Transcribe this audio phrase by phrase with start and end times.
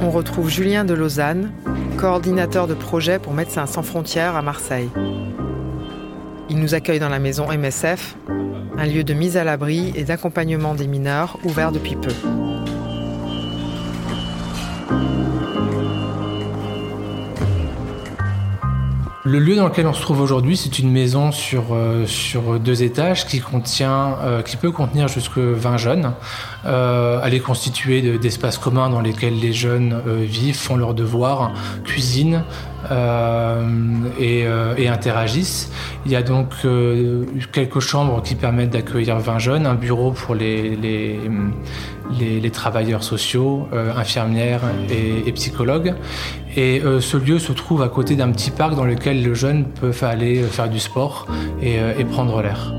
[0.00, 1.50] On retrouve Julien de Lausanne,
[1.96, 4.88] coordinateur de projet pour Médecins sans frontières à Marseille.
[6.48, 8.16] Il nous accueille dans la maison MSF,
[8.78, 12.12] un lieu de mise à l'abri et d'accompagnement des mineurs ouvert depuis peu.
[19.32, 22.04] Le lieu dans lequel on se trouve aujourd'hui, c'est une maison sur, euh,
[22.62, 23.24] deux étages
[23.80, 26.12] euh, qui peut contenir jusque 20 jeunes.
[26.66, 31.52] Euh, elle est constituée de- d'espaces communs dans lesquels les jeunes vivent, font leurs devoirs,
[31.82, 32.42] cuisinent
[32.90, 33.62] euh,
[34.18, 35.70] et, euh, et interagissent.
[36.06, 40.34] Il y a donc euh, quelques chambres qui permettent d'accueillir 20 jeunes, un bureau pour
[40.34, 41.18] les, les,
[42.18, 45.94] les, les travailleurs sociaux, euh, infirmières et, et psychologues.
[46.56, 49.64] Et euh, ce lieu se trouve à côté d'un petit parc dans lequel le jeune
[49.64, 51.26] peut aller faire du sport
[51.62, 52.74] et, euh, et prendre l'air.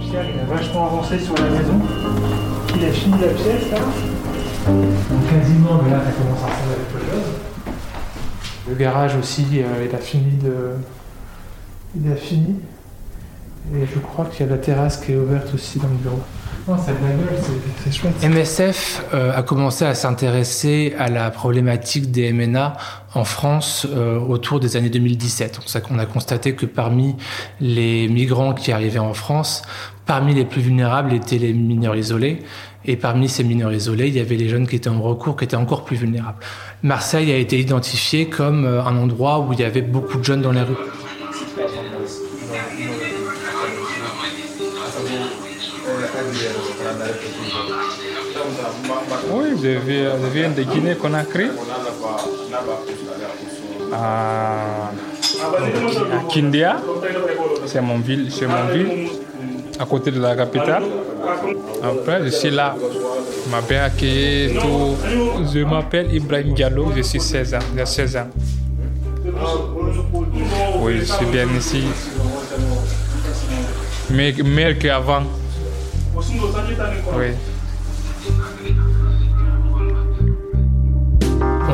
[0.00, 1.80] Pierre, il a vachement avancé sur la maison.
[2.76, 3.78] Il a fini la pièce là.
[4.66, 7.37] Donc quasiment, mais là ça commence à ressembler à quelque chose.
[8.68, 10.38] Le garage aussi, euh, il a fini.
[11.96, 12.56] Il a fini.
[13.74, 16.20] Et je crois qu'il y a la terrasse qui est ouverte aussi dans le bureau.
[17.90, 18.22] Chouette.
[18.22, 22.76] MSF euh, a commencé à s'intéresser à la problématique des MNA
[23.14, 25.54] en France euh, autour des années 2017.
[25.56, 27.16] Donc, ça, on a constaté que parmi
[27.60, 29.62] les migrants qui arrivaient en France,
[30.04, 32.40] parmi les plus vulnérables étaient les mineurs isolés.
[32.84, 35.44] Et parmi ces mineurs isolés, il y avait les jeunes qui étaient en recours, qui
[35.44, 36.38] étaient encore plus vulnérables.
[36.82, 40.42] Marseille a été identifié comme euh, un endroit où il y avait beaucoup de jeunes
[40.42, 40.74] dans les rues.
[49.62, 51.48] Je viens, de Guinée-Conakry.
[53.92, 56.76] À, à Kindia,
[57.66, 59.08] c'est mon ville, c'est mon ville,
[59.78, 60.84] à côté de la capitale.
[61.82, 62.74] Après, je suis là.
[63.44, 64.96] Je m'appelle accueilli, tout.
[65.52, 68.28] Je m'appelle Ibrahim Diallo, je suis 16 ans, j'ai 16 ans.
[70.80, 71.84] Oui, je suis bien ici.
[74.10, 75.22] Mais meilleur qu'avant.
[76.16, 77.32] Oui.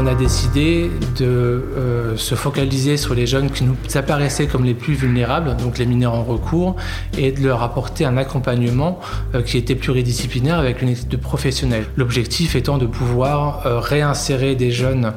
[0.04, 4.74] On a décidé de euh, se focaliser sur les jeunes qui nous apparaissaient comme les
[4.74, 6.76] plus vulnérables, donc les mineurs en recours,
[7.16, 9.00] et de leur apporter un accompagnement
[9.34, 11.86] euh, qui était pluridisciplinaire avec une équipe de professionnels.
[11.96, 15.12] L'objectif étant de pouvoir euh, réinsérer des jeunes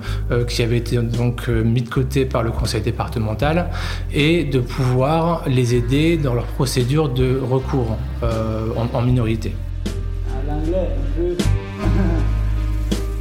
[0.47, 3.69] qui avaient été donc mis de côté par le conseil départemental
[4.13, 9.53] et de pouvoir les aider dans leur procédure de recours en- minorité.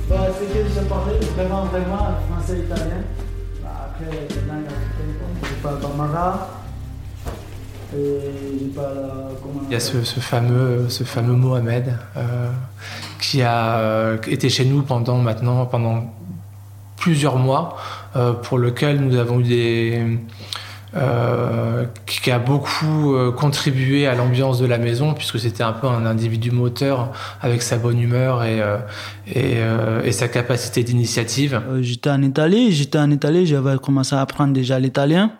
[0.76, 1.96] je parlais vraiment, vraiment
[2.30, 3.02] français italien.
[3.62, 6.48] Bah, après, les langues africaines, je parle bambara.
[7.94, 8.96] Et parle.
[9.42, 12.50] comment Il y a ce, ce fameux, ce fameux Mohamed euh,
[13.20, 16.12] qui a euh, été chez nous pendant maintenant pendant
[16.96, 17.76] plusieurs mois,
[18.16, 20.18] euh, pour lequel nous avons eu des
[20.96, 25.86] euh, qui a beaucoup euh, contribué à l'ambiance de la maison puisque c'était un peu
[25.86, 27.12] un individu moteur
[27.42, 28.60] avec sa bonne humeur et,
[29.36, 31.60] euh, sa capacité d'initiative.
[31.80, 35.30] J'étais en Italie, j'étais en Italie, j'avais commencé à apprendre déjà l'italien.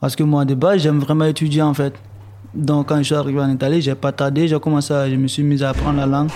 [0.00, 1.94] Parce que moi, de base, j'aime vraiment étudier en fait.
[2.54, 5.42] Donc, quand je suis arrivé en Italie, j'ai pas tardé, j'ai commencé je me suis
[5.42, 6.30] mis à apprendre la langue.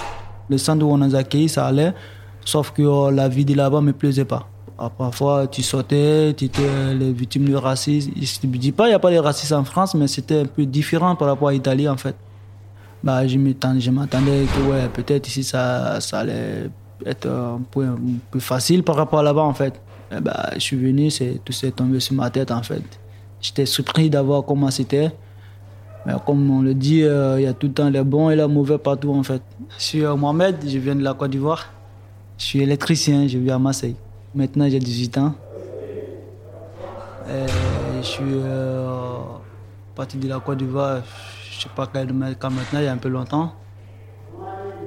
[0.48, 1.92] Le centre où on nous accueillis, ça allait.
[2.44, 4.48] Sauf que euh, la vie de là-bas me plaisait pas.
[4.78, 8.12] Ah, Parfois, tu sortais, tu étais les victimes de racisme.
[8.14, 10.44] Je ne dis pas qu'il n'y a pas de racisme en France, mais c'était un
[10.44, 12.14] peu différent par rapport à l'Italie en fait.
[13.02, 16.68] Bah, je m'attendais, que ouais, peut-être ici ça, ça allait
[17.04, 17.96] être un peu, un
[18.30, 19.80] peu facile par rapport à là-bas en fait.
[20.12, 21.08] Et bah, je suis venu,
[21.44, 22.82] tout s'est tombé sur ma tête en fait.
[23.40, 25.10] J'étais surpris d'avoir comment c'était.
[26.04, 28.36] Mais comme on le dit, euh, il y a tout le temps les bons et
[28.36, 29.42] les mauvais partout en fait.
[29.78, 31.72] Je suis euh, Mohamed, je viens de la Côte d'Ivoire.
[32.38, 33.96] Je suis électricien, je vis à Marseille.
[34.34, 35.34] Maintenant j'ai 18 ans.
[38.06, 39.18] Je suis euh,
[39.94, 41.02] parti de la Côte d'Ivoire.
[41.50, 43.52] Je je sais pas quand maintenant, il y a un peu longtemps.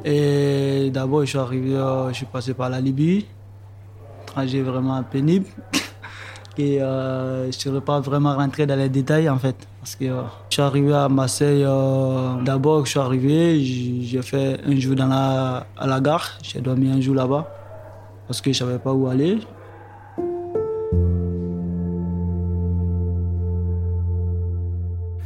[0.06, 1.72] Et d'abord, je suis arrivé,
[2.10, 3.26] je suis passé par la Libye,
[4.26, 5.48] trajet vraiment pénible.
[6.58, 9.56] Et je ne serais pas vraiment rentré dans les détails en fait.
[9.82, 11.64] Parce que je suis arrivé à Marseille,
[12.46, 17.16] d'abord je suis arrivé, j'ai fait un jour à la gare, j'ai dormi un jour
[17.16, 17.59] là-bas
[18.30, 19.40] parce que je ne savais pas où aller.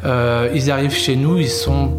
[0.06, 1.98] Euh, ils arrivent chez nous, ils sont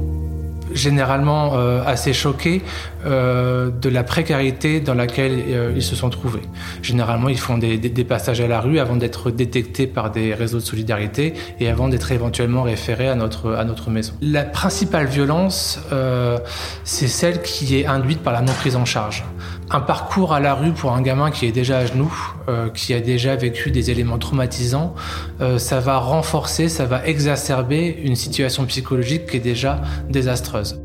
[0.73, 2.63] généralement euh, assez choqués
[3.05, 5.45] euh, de la précarité dans laquelle
[5.77, 6.41] ils se sont trouvés.
[6.81, 10.59] Généralement, ils font des, des, passages à la rue avant d'être détectés par des réseaux
[10.59, 14.15] de solidarité et avant d'être éventuellement référés à notre, à notre maison.
[14.23, 15.79] La principale violence,
[16.85, 19.23] c'est celle qui est induite par la non prise en charge.
[19.75, 22.15] Un parcours à la rue pour un gamin qui est déjà à genoux,
[22.75, 24.95] qui a déjà vécu des éléments traumatisants,
[25.59, 30.81] ça va renforcer, ça va exacerber une situation psychologique qui est déjà désastreuse.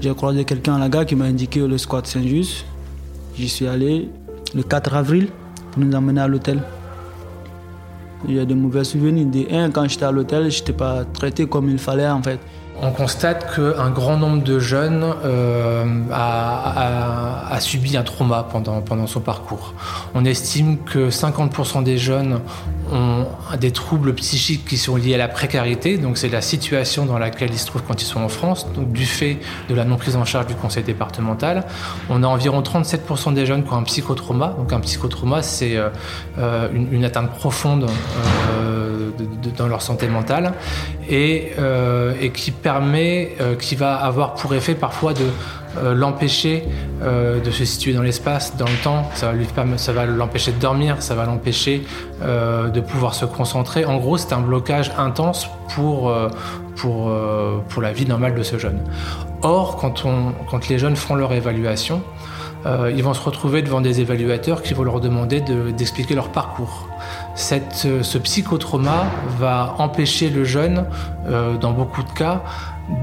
[0.00, 2.64] J'ai croisé quelqu'un à la gare qui m'a indiqué le squat Saint-Just.
[3.36, 4.08] J'y suis allé
[4.54, 5.28] le 4 avril
[5.72, 6.62] pour nous emmener à l'hôtel.
[8.26, 9.26] Il y a de mauvais souvenirs.
[9.50, 12.40] Un, quand j'étais à l'hôtel, je n'étais pas traité comme il fallait en fait.
[12.80, 19.20] On constate qu'un grand nombre de jeunes euh, a, subi un trauma pendant, pendant son
[19.20, 19.74] parcours.
[20.14, 22.40] On estime que 50% des jeunes
[22.92, 23.26] ont
[23.58, 27.50] des troubles psychiques qui sont liés à la précarité, donc c'est la situation dans laquelle
[27.50, 30.16] ils se trouvent quand ils sont en France, donc du fait de la non prise
[30.16, 31.64] en charge du conseil départemental.
[32.08, 35.76] On a environ 37% des jeunes qui ont un psychotrauma, donc un psychotrauma c'est
[36.38, 37.86] euh, une, atteinte profonde
[38.52, 39.10] euh,
[39.56, 40.52] dans leur santé mentale
[41.08, 45.24] et, euh, qui permet, qui va avoir pour effet parfois de
[45.78, 46.64] euh, l'empêcher
[47.02, 49.32] euh, de se situer dans l'espace, dans le temps, ça
[49.92, 51.82] va, l'empêcher de dormir, ça va l'empêcher
[52.22, 53.84] euh, de pouvoir se concentrer.
[53.84, 56.12] En gros, c'est un blocage intense pour,
[56.76, 57.10] pour,
[57.68, 58.80] pour la vie normale de ce jeune.
[59.42, 62.02] Or, quand, on, quand les jeunes font leur évaluation,
[62.94, 66.88] ils vont se retrouver devant des évaluateurs qui vont leur demander d'expliquer de, leur parcours.
[67.34, 69.06] Cette, ce psychotrauma
[69.38, 70.84] va empêcher le jeune,
[71.60, 72.42] dans beaucoup de cas,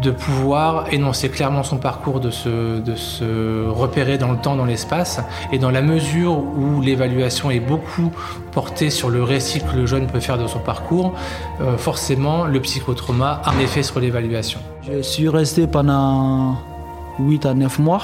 [0.01, 4.65] de pouvoir énoncer clairement son parcours, de se, de se repérer dans le temps, dans
[4.65, 5.21] l'espace,
[5.51, 8.11] et dans la mesure où l'évaluation est beaucoup
[8.51, 11.13] portée sur le récit que le jeune peut faire de son parcours,
[11.61, 14.59] euh, forcément le psychotrauma a un effet sur l'évaluation.
[14.83, 16.57] Je suis resté pendant
[17.19, 18.01] 8 à 9 mois.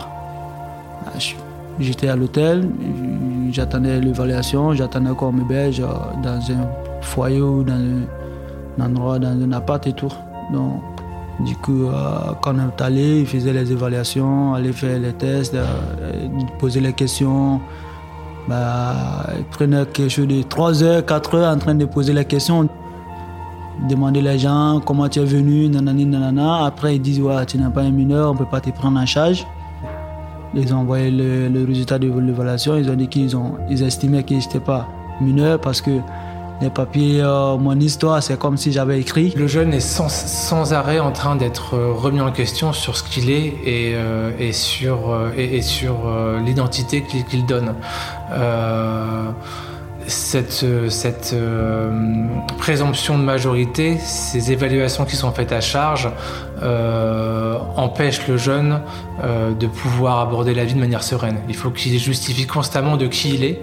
[1.80, 2.70] J'étais à l'hôtel,
[3.52, 5.82] j'attendais l'évaluation, j'attendais qu'on m'héberge
[6.24, 6.68] dans un
[7.02, 7.74] foyer ou dans
[8.80, 10.12] un endroit, dans un appart et tout.
[11.40, 15.54] Du coup, euh, quand on est allé, il faisait les évaluations, allait faire les tests,
[15.56, 15.66] euh,
[16.60, 17.60] poser les questions.
[18.48, 22.26] Bah, il prenait quelque chose de 3 heures, 4 heures en train de poser les
[22.26, 22.70] questions.
[23.90, 26.66] Demander les gens comment tu es venu, nanani, nanana.
[26.66, 28.98] Après, ils disent ouais, tu n'es pas un mineur, on ne peut pas te prendre
[28.98, 29.46] en charge.
[30.54, 32.78] Ils ont envoyé le, le résultat de l'évaluation.
[32.78, 33.36] Ils ont dit qu'ils
[33.70, 34.88] ils estimaient que je n'étais pas
[35.20, 36.00] mineur parce que
[36.62, 39.34] les papiers, euh, mon histoire, c'est comme si j'avais écrit.
[39.36, 43.04] Le jeune est sans, sans arrêt en train d'être euh, remis en question sur ce
[43.04, 46.10] qu'il est et, euh, et, sur, et, sur
[46.46, 47.76] l'identité qu'il qu donne.
[50.08, 51.90] Cette, cette euh,
[52.58, 56.10] présomption de majorité, ces évaluations qui sont faites à charge,
[56.62, 58.82] euh, empêchent le jeune
[59.24, 61.40] euh, de pouvoir aborder la vie de manière sereine.
[61.50, 63.60] Il faut qu'il justifie constamment de qui il est,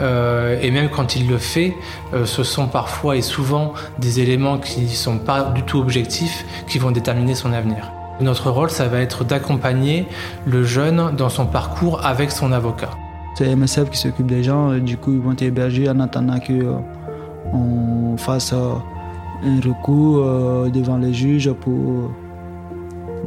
[0.00, 1.74] euh, et même quand il le fait,
[2.14, 6.44] euh, ce sont parfois et souvent des éléments qui ne sont pas du tout objectifs
[6.68, 7.92] qui vont déterminer son avenir.
[8.20, 10.06] Notre rôle, ça va être d'accompagner
[10.44, 12.90] le jeune dans son parcours avec son avocat.
[13.38, 18.52] C'est MSF qui s'occupe des gens, du coup ils vont t'héberger en attendant qu'on fasse
[18.52, 22.10] un recours devant les juges pour,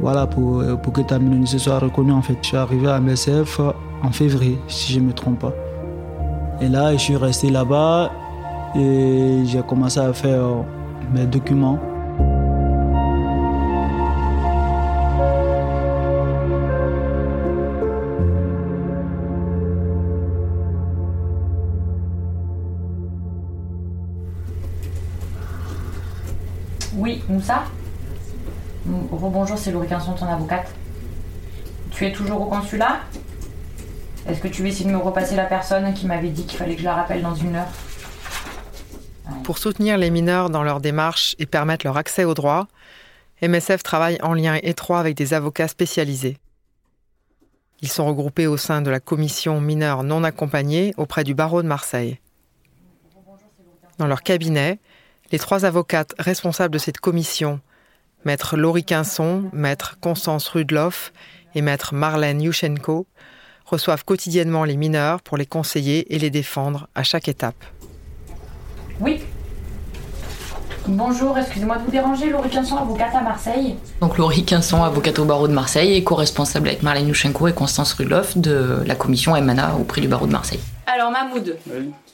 [0.02, 2.12] voilà, pour, pour que ta minorité soit reconnue.
[2.12, 3.58] En fait, je suis arrivé à MSF
[4.02, 5.54] en février, si je ne me trompe pas.
[6.60, 8.10] Et là, je suis resté là-bas
[8.76, 10.46] et j'ai commencé à faire
[11.14, 11.78] mes documents.
[29.62, 30.74] C'est Laurie Quinson, ton avocate.
[31.92, 33.00] Tu es toujours au consulat
[34.28, 36.74] Est-ce que tu veux essayer de me repasser la personne qui m'avait dit qu'il fallait
[36.74, 37.68] que je la rappelle dans une heure?
[39.44, 42.66] Pour soutenir les mineurs dans leur démarche et permettre leur accès aux droits,
[43.40, 46.38] MSF travaille en lien étroit avec des avocats spécialisés.
[47.82, 51.68] Ils sont regroupés au sein de la commission mineurs non accompagnés auprès du barreau de
[51.68, 52.18] Marseille.
[53.98, 54.80] Dans leur cabinet,
[55.30, 57.60] les trois avocates responsables de cette commission,
[58.24, 61.12] maître Laurie Quinson, maître Constance Rudloff
[61.54, 63.06] et maître Marlène Yushchenko,
[63.64, 67.64] reçoivent quotidiennement les mineurs pour les conseiller et les défendre à chaque étape.
[69.00, 69.20] Oui.
[70.88, 73.76] Bonjour, excusez-moi de vous déranger, Laurie Quinson, avocate à Marseille.
[74.00, 77.92] Donc Laurie Quinson, avocate au barreau de Marseille et co-responsable avec Marlène Yushchenko et Constance
[77.92, 80.60] Rudloff de la commission MNA auprès du barreau de Marseille.
[80.86, 81.56] Alors Mahmoud,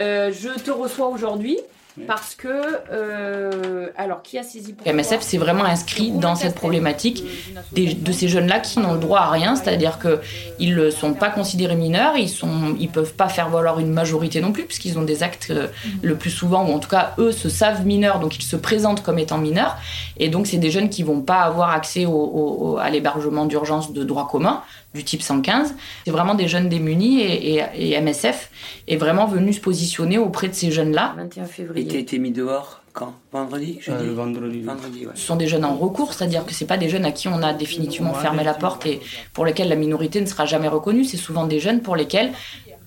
[0.03, 1.59] euh, je te reçois aujourd'hui
[2.07, 2.49] parce que
[2.93, 7.25] euh, alors qui a saisi pour MSF s'est vraiment inscrit dans cette problématique
[7.73, 10.21] des- de ces jeunes-là qui n'ont le droit à rien, c'est-à-dire que
[10.59, 14.41] ils ne sont pas considérés mineurs, ils sont, ils peuvent pas faire valoir une majorité
[14.41, 15.69] non plus puisqu'ils ont des actes euh,
[16.03, 19.03] le plus souvent ou en tout cas eux se savent mineurs donc ils se présentent
[19.03, 19.77] comme étant mineurs.
[20.19, 23.45] Et donc c'est des jeunes qui vont pas avoir accès au- au- au- à l'hébergement
[23.47, 24.63] d'urgence de droit commun
[24.95, 25.75] du type 115.
[26.05, 28.51] C'est vraiment des jeunes démunis et, et- et MSF
[28.89, 31.15] est vraiment venu se positionner auprès de ces jeunes-là.
[31.17, 31.89] 21 Et février.
[31.89, 33.13] t'as été mis dehors quand?
[33.33, 34.07] Vendredi jeudi?
[34.07, 34.61] Le vendredi.
[34.63, 35.13] Vendredi, ouais.
[35.15, 37.43] Ce sont des jeunes en recours, c'est-à-dire que c'est pas des jeunes à qui on
[37.43, 39.01] a définitivement fermé la porte et
[39.35, 41.05] pour lesquels la minorité ne sera jamais reconnue.
[41.05, 42.33] C'est souvent des jeunes pour lesquels,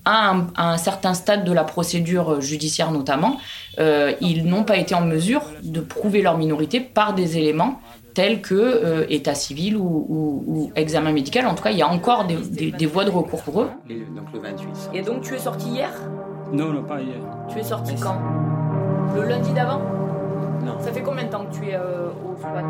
[0.04, 3.38] à un, à un certain stade de la procédure judiciaire notamment,
[3.78, 7.80] euh, ils n'ont pas été en mesure de prouver leur minorité par des éléments
[8.14, 11.46] tels que euh, état civil ou, ou- ou examen médical.
[11.46, 13.68] En tout cas, il y a encore des, des- des voies de recours pour eux.
[13.88, 14.68] Donc le 28.
[14.76, 14.90] ça.
[14.94, 15.90] Et donc tu es sorti hier?
[16.52, 17.16] Non, non, pas hier.
[17.50, 18.16] Tu es sorti quand?
[19.16, 19.80] Le lundi d'avant?
[20.64, 20.74] Non.
[20.80, 22.64] Ça fait combien de temps que tu es euh, au squat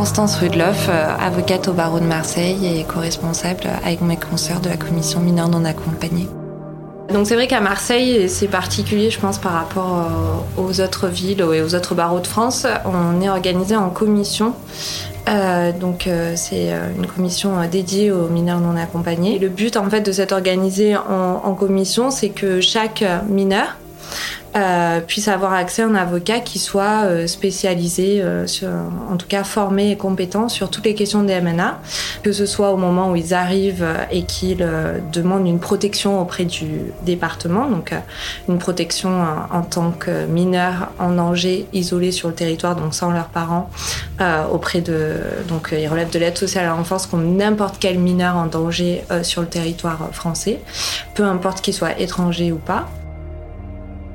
[0.00, 4.78] Constance Rudloff, euh, avocate au barreau de Marseille et co-responsable avec mes consoeurs de la
[4.78, 6.26] commission mineure non accompagnée.
[7.12, 9.98] Donc c'est vrai qu'à Marseille, c'est particulier je pense par rapport
[10.56, 14.54] euh, aux autres villes et aux autres barreaux de France, on est organisé en commission.
[15.28, 19.38] Euh, donc c'est une commission dédiée aux mineurs non accompagnés.
[19.38, 23.76] Le but en fait de s'être organisé en commission, c'est que chaque mineur
[24.56, 28.68] euh, puisse avoir accès à un avocat qui soit euh, spécialisé, euh, sur,
[29.10, 31.80] en tout cas formé et compétent sur toutes les questions des MNA,
[32.22, 36.20] que ce soit au moment où ils arrivent euh, et qu'ils euh, demandent une protection
[36.20, 36.68] auprès du
[37.02, 37.94] département, donc
[38.48, 43.28] une protection en tant que mineur en danger, isolé sur le territoire, donc sans leurs
[43.28, 43.70] parents,
[44.52, 45.16] auprès de,
[45.48, 49.42] donc ils relèvent de l'aide sociale à l'enfance comme n'importe quel mineur en danger sur
[49.42, 50.60] le territoire français,
[51.14, 52.88] peu importe qu'il soit étranger ou pas.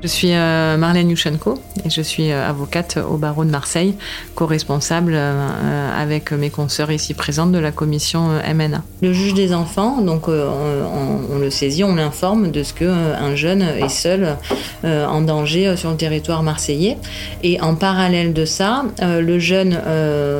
[0.06, 3.96] Je suis euh, Marlène Yushchenko et je suis euh, avocate au barreau de Marseille,
[4.36, 8.84] co-responsable euh, avec mes consoeurs ici présentes de la commission MNA.
[9.02, 13.16] Le juge des enfants, donc on, on- le saisit, on l'informe de ce que euh,
[13.18, 14.36] un jeune est seul
[14.84, 16.98] en danger sur le territoire marseillais.
[17.42, 19.76] Et en parallèle de ça, le jeune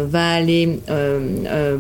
[0.09, 0.79] va aller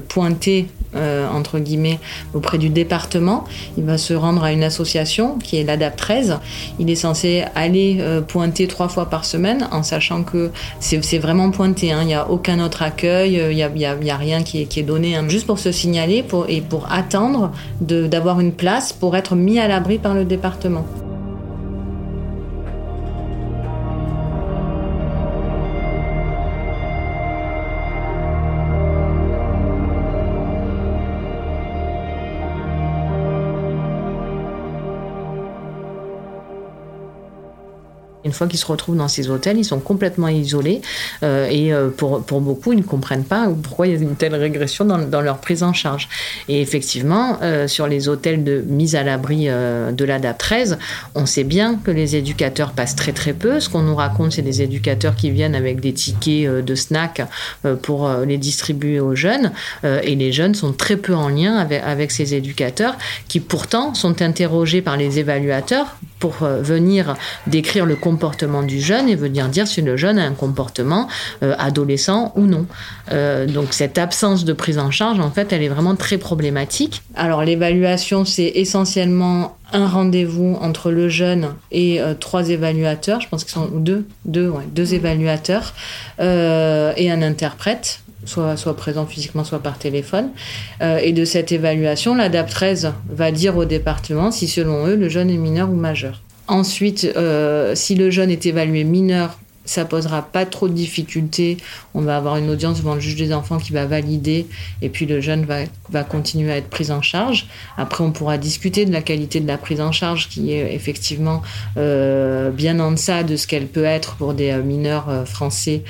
[0.09, 0.67] pointer
[0.97, 1.99] euh, entre guillemets
[2.35, 3.45] auprès du département.
[3.79, 6.39] Il va se rendre à une association qui est l'ADAP 13.
[6.79, 10.51] Il est censé aller euh, pointer trois fois par semaine en sachant que
[10.81, 11.93] c'est vraiment pointé.
[11.93, 11.99] hein.
[12.03, 14.83] Il n'y a aucun autre accueil, euh, il n'y a, a- rien qui est, qui
[14.83, 15.17] donné.
[15.17, 15.25] hein.
[15.29, 19.69] Juste pour se signaler pour, et pour attendre d'avoir une place pour être mis à
[19.69, 20.85] l'abri par le département.
[38.27, 40.83] Une fois qu'ils se retrouvent dans ces hôtels, ils sont complètement isolés
[41.23, 44.17] euh, et euh, pour, pour beaucoup, ils ne comprennent pas pourquoi il y a une
[44.17, 46.09] telle régression dans, leur prise en charge.
[46.49, 50.79] Et effectivement, euh, sur les hôtels de mise à l'abri euh, de l'ADAP 13,
[51.15, 53.61] on sait bien que les éducateurs passent très très peu.
[53.61, 57.23] Ce qu'on nous raconte, c'est des éducateurs qui viennent avec des tickets de snack
[57.65, 59.53] euh, pour les distribuer aux jeunes.
[59.85, 62.97] Et les jeunes sont très peu en lien avec, avec ces éducateurs
[63.29, 67.15] qui pourtant sont interrogés par les évaluateurs pour euh, venir
[67.47, 71.09] décrire le comportement du jeune et venir dire si le jeune a un comportement
[71.43, 72.67] euh, adolescent ou non.
[73.13, 77.03] Euh, donc cette absence de prise en charge, en fait, elle est vraiment très problématique.
[77.15, 83.55] Alors l'évaluation, c'est essentiellement un rendez-vous entre le jeune et trois évaluateurs, je pense qu'ils
[83.55, 85.75] sont deux, deux, ouais, deux évaluateurs
[86.21, 90.31] et un interprète soit, présent physiquement, soit par téléphone.
[90.83, 95.09] Euh, et de cette évaluation, l'ADAP 13 va dire au département si selon eux le
[95.09, 96.23] jeune est mineur ou majeur.
[96.49, 101.59] Ensuite, euh, si le jeune est évalué mineur ça posera pas trop de difficultés.
[101.95, 104.47] On va avoir une audience devant le juge des enfants qui va valider
[104.83, 105.59] et puis le jeune va,
[105.91, 107.47] va continuer à être pris en charge.
[107.77, 111.43] Après, on pourra discuter de la qualité de la prise en charge qui est effectivement
[111.77, 115.83] euh, bien en deçà de ce qu'elle peut être pour des euh, mineurs euh, français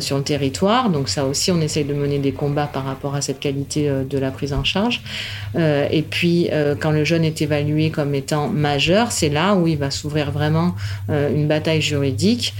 [0.00, 0.90] sur le territoire.
[0.90, 4.18] Donc ça aussi, on essaye de mener des combats par rapport à cette qualité de
[4.18, 5.02] la prise en charge.
[5.54, 6.48] Et puis,
[6.80, 10.74] quand le jeune est évalué comme étant majeur, c'est là où il va s'ouvrir vraiment
[11.08, 12.54] une bataille juridique.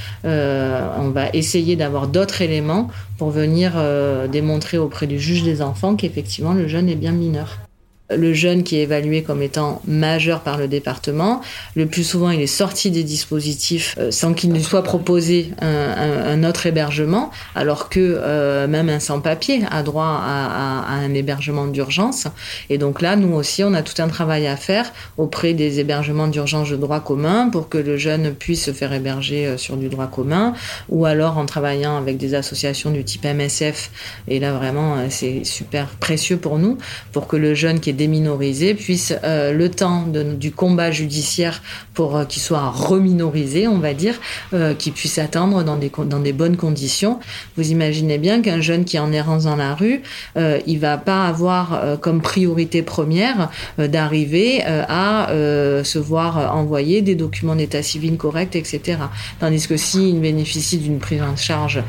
[0.99, 5.97] On va essayer d'avoir d'autres éléments pour venir euh, démontrer auprès du juge des enfants
[5.97, 7.66] qu'effectivement le jeune est bien mineur
[8.11, 11.41] le jeune qui est évalué comme étant majeur par le département,
[11.75, 16.45] le plus souvent il est sorti des dispositifs euh, sans qu'il ne soit proposé un,
[16.45, 21.67] autre hébergement, alors que euh, même un sans-papier a droit à, à, à, un hébergement
[21.67, 22.27] d'urgence.
[22.71, 26.29] Et donc là, nous aussi, on a tout un travail à faire auprès des hébergements
[26.29, 29.89] d'urgence de droit commun pour que le jeune puisse se faire héberger euh, sur du
[29.89, 30.53] droit commun,
[30.89, 33.91] ou alors en travaillant avec des associations du type MSF.
[34.29, 36.79] Et là, vraiment, c'est super précieux pour nous,
[37.13, 41.63] pour que le jeune qui est déminorisé puisse, euh, le temps du combat judiciaire
[41.95, 44.21] pour euh, qu'il soit reminorisé, on va dire,
[44.53, 47.19] euh, qu'il puisse attendre dans des, dans des bonnes conditions.
[47.57, 50.03] Vous imaginez bien qu'un jeune qui est en errance dans la rue,
[50.37, 55.29] euh, il va pas avoir euh, comme priorité première d'arriver à
[55.85, 58.99] se voir envoyer des documents d'état civil corrects, etc.
[59.41, 61.83] Tandis que s'il bénéficie d'une prise en charge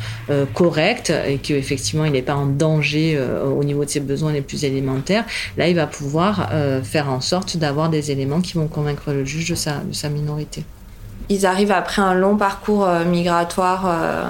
[0.54, 4.64] correcte et qu'effectivement il n'est pas en danger au niveau de ses besoins les plus
[4.64, 5.26] élémentaires,
[5.58, 9.25] là il va pouvoir euh, faire en sorte d'avoir des éléments qui vont convaincre le
[9.25, 10.63] juge de sa, minorité.
[11.30, 14.24] Ils arrivent après un long parcours euh, migratoire euh,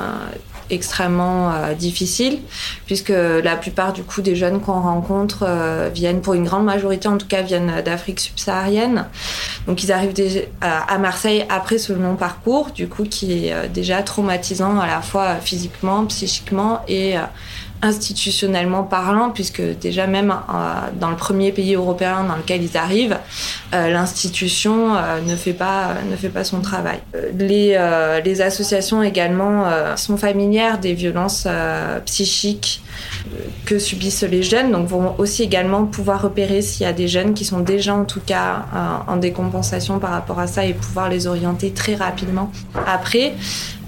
[0.69, 2.39] extrêmement difficile
[2.85, 5.47] puisque la plupart du coup des jeunes qu'on rencontre
[5.93, 9.05] viennent pour une grande majorité en tout cas viennent d'Afrique subsaharienne
[9.65, 10.13] donc ils arrivent
[10.59, 15.35] à Marseille après ce long parcours du coup qui est déjà traumatisant à la fois
[15.35, 17.15] physiquement psychiquement et
[17.81, 20.63] institutionnellement parlant, puisque déjà même euh,
[20.99, 23.17] dans le premier pays européen dans lequel ils arrivent,
[23.73, 26.99] euh, l'institution euh, ne fait pas ne fait pas son travail.
[27.37, 27.77] Les,
[28.23, 29.65] les associations également
[29.95, 31.47] sont familières des violences
[32.05, 32.81] psychiques
[33.65, 37.33] que subissent les jeunes, donc vont aussi également pouvoir repérer s'il y a des jeunes
[37.33, 38.65] qui sont déjà en tout cas
[39.07, 42.51] en décompensation par rapport à ça et pouvoir les orienter très rapidement.
[42.87, 43.33] Après,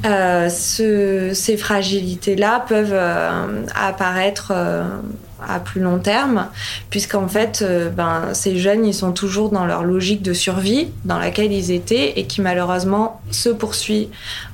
[0.06, 4.84] euh, ce, ces fragilités-là peuvent euh, apparaître euh,
[5.46, 6.48] à plus long terme,
[6.90, 11.18] puisqu'en fait, euh, ben, ces jeunes, ils sont toujours dans leur logique de survie dans
[11.18, 14.10] laquelle ils étaient et qui malheureusement se poursuit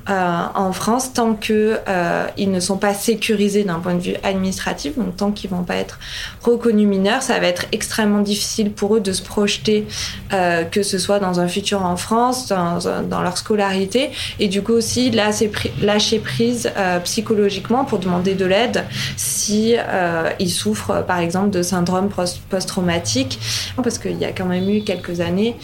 [0.08, 4.96] euh, en France tant que euh, ne sont pas sécurisés d'un point de vue administratif,
[4.96, 5.98] donc tant qu'ils vont pas être
[6.42, 9.86] reconnus mineurs, ça va être extrêmement difficile pour eux de se projeter,
[10.32, 14.62] euh, que ce soit dans un futur en France, dans, dans leur scolarité, et du
[14.62, 15.50] coup aussi là, c'est
[15.82, 18.84] lâcher prise euh, psychologiquement pour demander de l'aide
[19.16, 22.08] si euh, ils souffrent par exemple de syndrome
[22.50, 23.40] post-traumatique,
[23.82, 25.56] parce qu'il y a quand même eu quelques années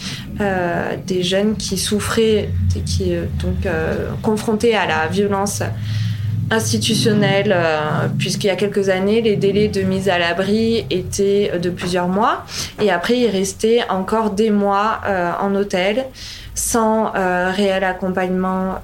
[1.07, 2.49] des jeunes qui souffraient,
[2.85, 5.61] qui euh, donc confrontés à la violence
[6.49, 11.69] institutionnelle, euh, puisqu'il y a quelques années, les délais de mise à l'abri étaient de
[11.69, 12.45] plusieurs mois,
[12.81, 16.05] et après il restait encore des mois euh, en hôtel
[16.55, 18.75] sans euh, réel accompagnement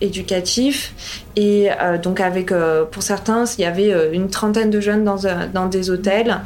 [0.00, 1.24] éducatif.
[1.34, 1.70] Et
[2.02, 2.52] donc avec
[2.92, 6.38] pour certains il y avait une trentaine de jeunes dans, des hôtels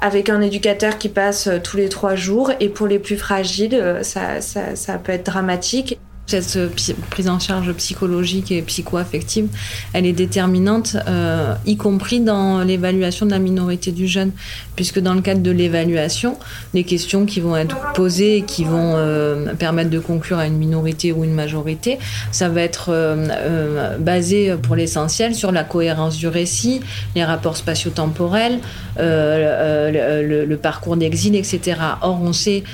[0.00, 2.52] avec un éducateur qui passe tous les trois jours.
[2.60, 5.98] Et pour les plus fragiles ça peut être dramatique
[6.28, 9.48] cette prise en charge psychologique et psycho-affective,
[9.92, 14.32] elle est déterminante, euh, y compris dans l'évaluation de la minorité du jeune,
[14.76, 16.36] puisque dans le cadre de l'évaluation,
[16.74, 20.58] les questions qui vont être posées et qui vont euh, permettre de conclure à une
[20.58, 21.98] minorité ou une majorité,
[22.30, 26.80] ça va être euh, basé pour l'essentiel sur la cohérence du récit,
[27.16, 28.58] les rapports spatio-temporels,
[28.98, 31.76] le, parcours d'exil, etc.
[32.02, 32.64] Or, on sait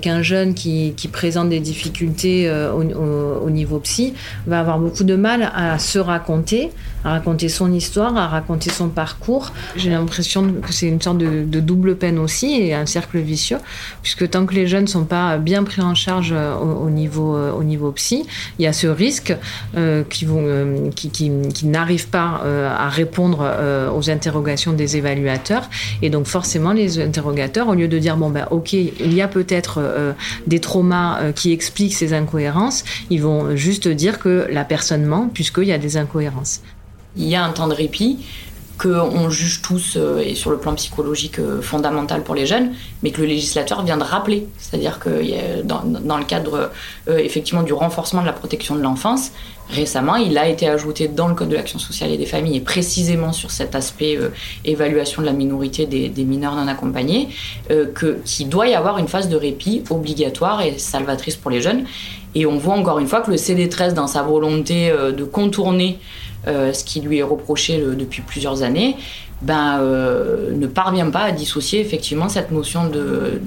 [0.00, 4.14] qu'un jeune qui, qui, présente des difficultés au, au, niveau psy,
[4.46, 6.70] va avoir beaucoup de mal à se raconter,
[7.04, 9.52] à raconter son histoire, à raconter son parcours.
[9.76, 13.58] J'ai l'impression que c'est une sorte de, double peine aussi et un cercle vicieux,
[14.02, 17.36] puisque tant que les jeunes ne sont pas bien pris en charge au, au niveau,
[17.36, 18.24] au niveau psy,
[18.58, 19.34] il y a ce risque
[19.76, 21.30] euh, qui, euh, qui, qui,
[21.66, 25.68] n'arrivent pas euh, à répondre euh, aux interrogations des évaluateurs.
[26.02, 29.28] Et donc forcément, les interrogateurs, au lieu de dire, bon ben ok, il y a
[29.28, 30.12] peut-être euh,
[30.46, 35.64] des traumas qui expliquent ces incohérences, ils vont juste dire que la personne ment puisqu'il
[35.64, 36.60] y a des incohérences.
[37.16, 38.18] Il y a un temps de répit
[38.82, 43.10] qu'on juge tous, euh, et sur le plan psychologique euh, fondamental pour les jeunes, mais
[43.10, 44.48] que le législateur vient de rappeler.
[44.58, 46.70] C'est-à-dire que dans, le cadre
[47.08, 49.30] euh, effectivement du renforcement de la protection de l'enfance,
[49.70, 52.60] récemment, il a été ajouté dans le Code de l'action sociale et des familles, et
[52.60, 54.18] précisément sur cet aspect
[54.64, 57.28] évaluation de la minorité des, mineurs non accompagnés,
[57.68, 61.84] que, qu'il doit y avoir une phase de répit obligatoire et salvatrice pour les jeunes.
[62.34, 65.98] Et on voit encore une fois que le CD13, dans sa volonté de contourner
[66.48, 68.96] euh, ce qui lui est reproché depuis plusieurs années,
[69.42, 73.40] ben, euh, ne parvient pas à dissocier effectivement cette notion de,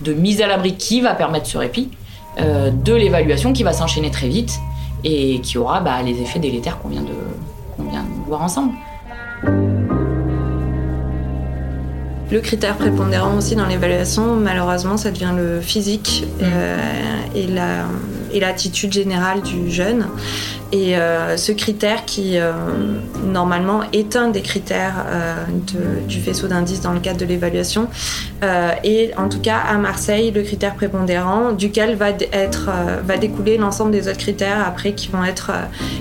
[0.00, 1.90] de, mise à l'abri qui va permettre ce répit,
[2.40, 4.58] euh, de l'évaluation qui va s'enchaîner très vite
[5.04, 8.72] et qui aura bah, les effets délétères qu'on vient, de, vient de voir ensemble.
[12.32, 16.44] Le critère prépondérant aussi dans l'évaluation, malheureusement, ça devient le physique mmh.
[17.36, 17.46] et
[18.40, 20.06] l'attitude générale du jeune.
[20.72, 22.52] Et euh, ce critère qui, euh,
[23.22, 25.44] normalement, est un des critères euh,
[26.08, 27.88] du faisceau d'indices dans le cadre de l'évaluation,
[28.82, 32.70] est en tout cas à Marseille le critère prépondérant, duquel va, être,
[33.04, 35.52] va découler l'ensemble des autres critères après qui vont être,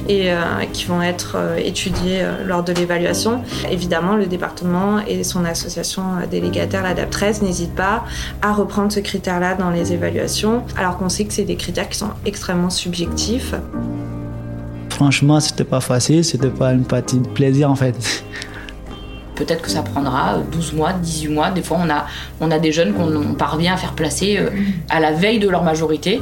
[0.09, 0.31] et,
[0.73, 3.43] qui vont être étudiés lors de l'évaluation.
[3.69, 8.05] Évidemment, le département et son association délégataire, l'ADAP 13, n'hésitent pas
[8.41, 11.99] à reprendre ce critère-là dans les évaluations, alors qu'on sait que c'est des critères qui
[11.99, 13.53] sont extrêmement subjectifs.
[15.01, 17.95] Franchement, c'était pas facile, c'était pas une partie de plaisir en fait.
[19.35, 21.49] Peut-être que ça prendra 12 mois, 18 mois.
[21.49, 22.05] Des fois, on a,
[22.39, 24.51] on a des jeunes qu'on parvient à faire placer euh,
[24.91, 26.21] à la veille de leur majorité.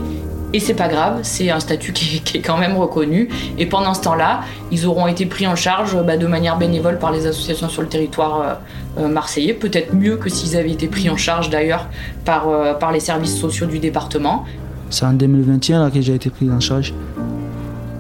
[0.54, 3.28] Et c'est pas grave, c'est un statut qui est, quand même reconnu.
[3.58, 7.12] Et pendant ce temps-là, ils auront été pris en charge bah, de manière bénévole par
[7.12, 9.54] les associations sur le territoire euh, euh, marseillais.
[9.54, 11.90] Peut-être mieux que s'ils avaient été pris en charge d'ailleurs
[12.24, 12.48] par,
[12.80, 14.46] par les services sociaux du département.
[14.90, 16.94] C'est en 2021 là, que j'ai été pris en charge.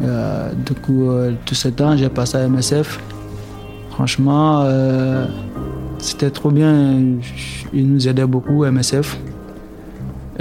[0.01, 2.99] Euh, du coup, euh, tout ce temps, j'ai passé à MSF.
[3.91, 5.25] Franchement, euh,
[5.97, 7.01] c'était trop bien.
[7.73, 9.17] Ils nous aidaient beaucoup, MSF.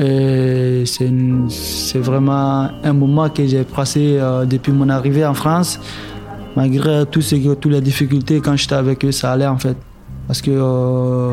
[0.00, 5.80] Et c'est vraiment un moment que j'ai passé depuis mon arrivée en France.
[6.54, 9.76] Malgré toutes les difficultés, quand j'étais avec eux, ça allait en fait.
[10.28, 11.32] Parce que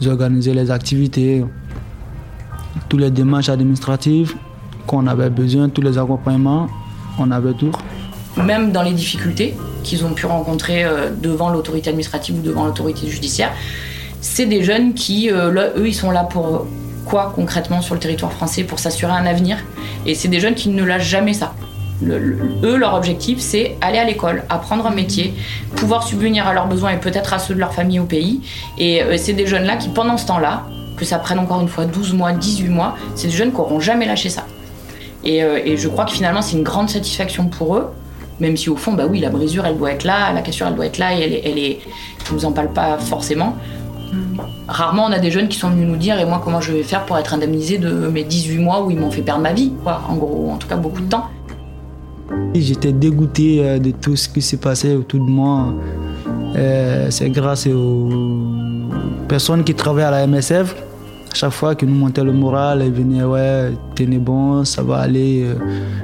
[0.00, 1.44] ils organisaient les activités,
[2.88, 4.34] tous les démarches administratives
[4.88, 6.68] qu'on avait besoin, tous les accompagnements
[7.18, 7.70] on tout.
[8.36, 13.08] Même dans les difficultés qu'ils ont pu rencontrer euh, devant l'autorité administrative ou devant l'autorité
[13.08, 13.52] judiciaire,
[14.20, 16.66] c'est des jeunes qui, euh, eux, ils sont là pour
[17.04, 19.58] quoi concrètement sur le territoire français Pour s'assurer un avenir.
[20.06, 21.54] Et c'est des jeunes qui ne lâchent jamais ça.
[22.02, 25.34] eux, leur objectif, c'est aller à l'école, apprendre un métier,
[25.76, 28.40] pouvoir subvenir à leurs besoins et peut-être à ceux de leur famille au pays.
[28.78, 30.64] Et euh, c'est des jeunes-là qui, pendant ce temps-là,
[30.96, 33.80] que ça prenne encore une fois 12 mois, 18 mois, c'est des jeunes qui n'auront
[33.80, 34.46] jamais lâché ça.
[35.26, 37.86] Euh, et, je crois que finalement, c'est une grande satisfaction pour eux,
[38.40, 40.74] même si au fond, bah oui, la brisure, elle doit être là, la cassure, elle
[40.74, 41.78] doit être là, et elle elle est
[42.26, 43.56] je vous en parle pas forcément.
[44.66, 46.82] Rarement, on a des jeunes qui sont venus nous dire, et moi, comment je vais
[46.82, 49.72] faire pour être indemnisé de mes 18 mois où ils m'ont fait perdre ma vie,
[49.82, 51.26] quoi, en gros, en tout cas, beaucoup de temps.
[52.54, 55.74] J'étais dégoûté euh, de tout ce qui s'est passé autour de moi.
[56.56, 58.08] Euh, c'est grâce aux
[59.28, 60.74] personnes qui travaillent à la MSF
[61.34, 65.44] chaque fois que nous montait le moral, elle venait, ouais, tenez bon, ça va aller.
[65.44, 65.54] Euh,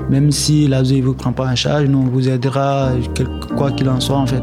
[0.08, 2.90] même si la ne vous prend pas en charge, nous, on vous aidera,
[3.56, 4.42] quoi qu'il en soit, en fait.